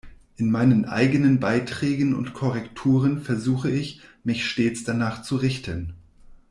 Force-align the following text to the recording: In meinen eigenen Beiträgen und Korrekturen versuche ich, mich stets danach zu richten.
In 0.35 0.49
meinen 0.49 0.85
eigenen 0.85 1.39
Beiträgen 1.39 2.15
und 2.15 2.33
Korrekturen 2.33 3.21
versuche 3.21 3.69
ich, 3.69 4.01
mich 4.23 4.47
stets 4.49 4.83
danach 4.83 5.21
zu 5.21 5.35
richten. 5.35 5.93